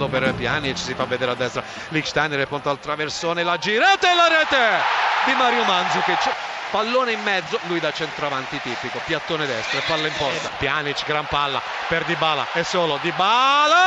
[0.00, 4.14] passato per Pjanic si fa vedere a destra Lichsteiner punta al traversone la girata e
[4.14, 4.78] la rete
[5.26, 6.32] di Mario Mandzukic
[6.70, 10.50] pallone in mezzo, lui da centravanti tipico, piattone destro e palla in porta.
[10.56, 13.78] Pjanic, gran palla per Dybala, è solo Dybala!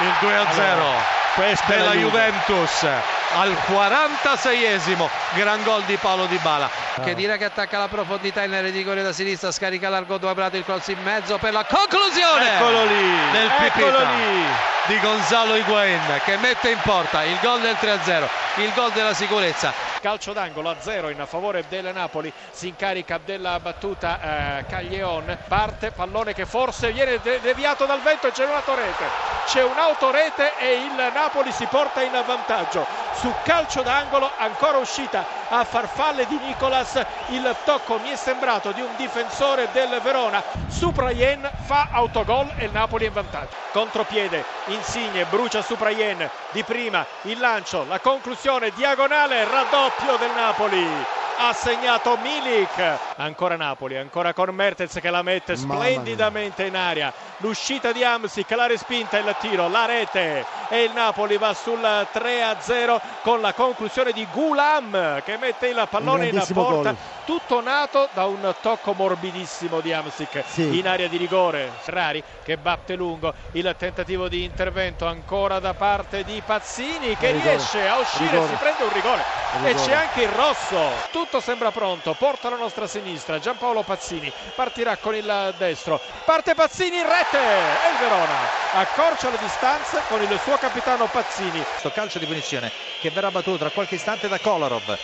[0.00, 6.70] Il 2-0 questa della Juventus al 46esimo gran gol di Paolo Di Bala.
[7.04, 10.88] Che dire che attacca la profondità in rigore da sinistra scarica largo Duabrato il cross
[10.88, 13.30] in mezzo per la conclusione eccolo lì.
[13.32, 14.44] del eccolo lì.
[14.86, 18.28] Di Gonzalo Higuain che mette in porta il gol del 3-0
[18.62, 19.74] il gol della sicurezza.
[20.00, 25.90] Calcio d'angolo a zero in favore del Napoli si incarica della battuta eh, Caglion parte
[25.90, 31.52] pallone che forse viene deviato dal vento e c'è un'autorete c'è un'autorete e il Napoli
[31.52, 32.84] si porta in vantaggio.
[33.12, 38.80] Su calcio d'angolo ancora uscita a farfalle di Nicolas il tocco mi è sembrato di
[38.80, 40.42] un difensore del Verona.
[40.66, 43.54] Supraien fa autogol e il Napoli è in vantaggio.
[43.72, 51.52] Contropiede Insigne brucia Supraien di prima il lancio la conclusione diagonale raddoppio del Napoli ha
[51.52, 58.02] segnato Milik ancora Napoli ancora con Mertens che la mette splendidamente in aria l'uscita di
[58.02, 63.00] Amsic la respinta il tiro la rete e il Napoli va sul 3 a 0
[63.22, 66.96] con la conclusione di Gulam che mette il pallone in porta gol.
[67.26, 70.78] tutto nato da un tocco morbidissimo di Amsic Sì.
[70.78, 76.24] in area di rigore Ferrari che batte lungo il tentativo di intervento ancora da parte
[76.24, 77.50] di Pazzini che Rigore.
[77.50, 78.48] riesce a uscire Rigore.
[78.48, 80.90] si prende un rigore e c'è anche il rosso.
[81.10, 82.14] Tutto sembra pronto.
[82.14, 83.38] Porta la nostra sinistra.
[83.38, 86.00] Giampaolo Pazzini partirà con il destro.
[86.24, 87.38] Parte Pazzini in rete.
[87.38, 88.38] E il Verona
[88.72, 91.62] accorcia le distanze con il suo capitano Pazzini.
[91.62, 94.98] Questo calcio di punizione che verrà battuto tra qualche istante da Kolarov.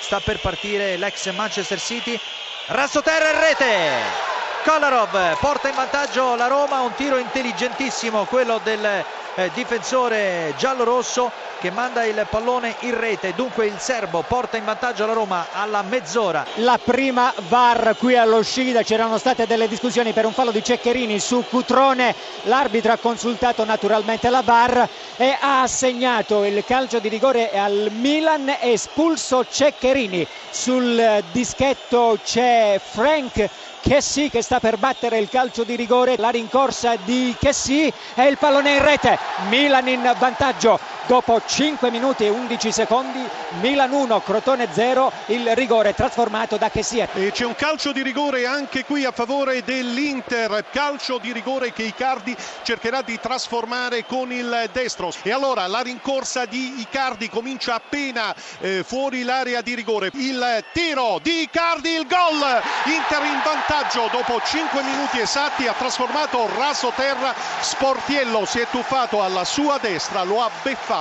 [0.00, 2.18] Sta per partire l'ex Manchester City.
[2.66, 4.28] Rassoterra in rete.
[4.64, 9.04] Kolarov porta in vantaggio la Roma, un tiro intelligentissimo quello del
[9.34, 11.30] eh, difensore giallorosso
[11.60, 13.34] che manda il pallone in rete.
[13.34, 16.44] Dunque il serbo porta in vantaggio la Roma alla mezz'ora.
[16.56, 21.44] la prima VAR qui allo c'erano state delle discussioni per un fallo di Ceccherini su
[21.48, 22.14] Cutrone
[22.44, 28.56] l'arbitro ha consultato naturalmente la VAR e ha assegnato il calcio di rigore al Milan
[28.60, 33.48] espulso Ceccherini sul dischetto c'è Frank
[33.90, 38.38] Chessy che sta per battere il calcio di rigore la rincorsa di Chessy e il
[38.38, 39.18] pallone in rete.
[39.48, 40.78] Milan in vantaggio
[41.10, 43.18] dopo 5 minuti e 11 secondi
[43.60, 48.46] Milan 1 Crotone 0 il rigore trasformato da Chessy E c'è un calcio di rigore
[48.46, 54.70] anche qui a favore dell'Inter, calcio di rigore che Icardi cercherà di trasformare con il
[54.72, 55.10] destro.
[55.22, 60.10] E allora la rincorsa di Icardi comincia appena eh, fuori l'area di rigore.
[60.14, 62.62] Il tiro di Icardi, il gol!
[62.84, 67.34] Inter in vantaggio dopo 5 minuti esatti ha trasformato raso terra.
[67.60, 70.98] Sportiello si è tuffato alla sua destra, lo ha beffato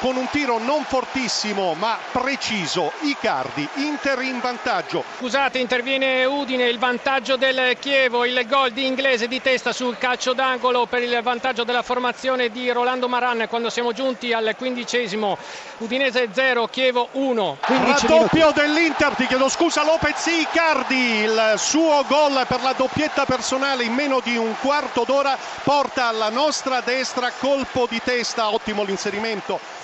[0.00, 2.92] con un tiro non fortissimo ma preciso.
[3.00, 5.04] Icardi, Inter in vantaggio.
[5.18, 10.32] Scusate, interviene Udine, il vantaggio del Chievo, il gol di inglese di testa sul calcio
[10.32, 15.38] d'angolo per il vantaggio della formazione di Rolando Maran quando siamo giunti al quindicesimo.
[15.78, 17.58] Udinese 0, Chievo 1.
[17.60, 23.24] 15 minuti Raddoppio dell'Inter, ti chiedo scusa Lopez Icardi, il suo gol per la doppietta
[23.24, 28.82] personale in meno di un quarto d'ora porta alla nostra destra colpo di testa, ottimo
[28.82, 29.29] l'inserimento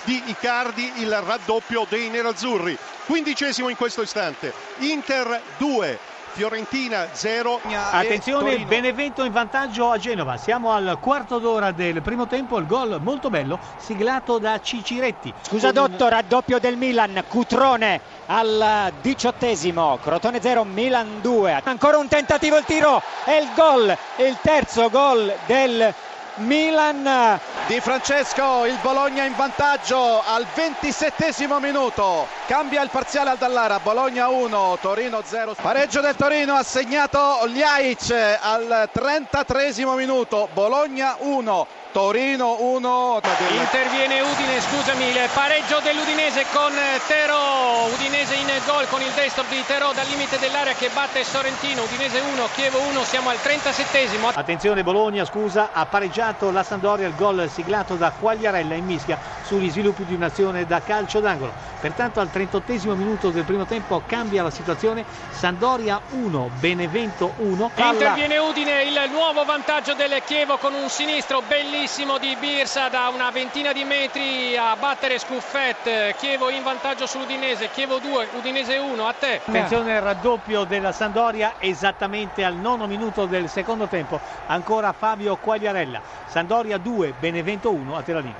[0.03, 2.77] di Icardi, il raddoppio dei nerazzurri.
[3.05, 5.97] Quindicesimo in questo istante, Inter 2,
[6.33, 7.61] Fiorentina 0.
[7.91, 10.35] Attenzione, Benevento in vantaggio a Genova.
[10.35, 12.57] Siamo al quarto d'ora del primo tempo.
[12.57, 15.33] Il gol molto bello, siglato da Ciciretti.
[15.43, 21.61] Scusa Dotto, raddoppio del Milan, Cutrone al diciottesimo, Crotone 0, Milan 2.
[21.63, 25.93] Ancora un tentativo, il tiro e il gol, il terzo gol del
[26.35, 27.39] Milan.
[27.67, 32.25] Di Francesco, il Bologna in vantaggio al 27 minuto.
[32.45, 35.53] Cambia il parziale al Dallara, Bologna 1, Torino 0.
[35.61, 40.47] Pareggio del Torino ha segnato Ljajic al 33 minuto.
[40.53, 43.21] Bologna 1, Torino 1.
[43.57, 46.71] Interviene Udine, scusami, il pareggio dell'Udinese con
[47.07, 47.87] Terò.
[47.87, 51.81] Udinese in gol con il destro di Terò dal limite dell'area che batte Sorrentino.
[51.81, 54.29] Udinese 1, Chievo 1, siamo al 37esimo.
[54.31, 57.07] Attenzione, Bologna, scusa, ha pareggiato la Sandoria.
[57.07, 61.51] Il gol siglato da Quagliarella in mischia sugli sviluppi di un'azione da calcio d'angolo.
[61.79, 65.03] Pertanto al 38 minuto del primo tempo cambia la situazione.
[65.31, 67.71] Sandoria 1, Benevento 1.
[67.73, 73.07] Interviene Udine, il nuovo vantaggio del Chievo con un sinistro bellissimo bellissimo di Birsa da
[73.07, 76.15] una ventina di metri a battere Scuffet.
[76.17, 77.69] Chievo in vantaggio sull'Udinese.
[77.69, 79.07] Chievo 2, Udinese 1.
[79.07, 79.39] A te.
[79.45, 84.19] Attenzione al raddoppio della Sandoria esattamente al nono minuto del secondo tempo.
[84.47, 86.01] Ancora Fabio Quagliarella.
[86.25, 88.35] Sandoria 2, Benevento 1 a Telalino.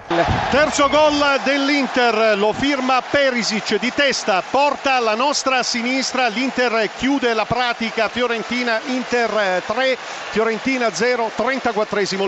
[0.49, 7.45] Terzo gol dell'Inter, lo firma Perisic di testa, porta alla nostra sinistra, l'Inter chiude la
[7.45, 9.97] pratica Fiorentina, Inter 3,
[10.31, 12.25] Fiorentina 0, 34esimo.